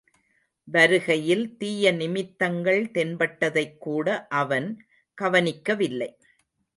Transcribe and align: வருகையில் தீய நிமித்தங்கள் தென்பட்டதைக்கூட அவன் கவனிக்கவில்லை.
வருகையில் 0.67 1.43
தீய 1.57 1.91
நிமித்தங்கள் 1.91 2.81
தென்பட்டதைக்கூட 2.93 4.07
அவன் 4.33 4.69
கவனிக்கவில்லை. 5.17 6.09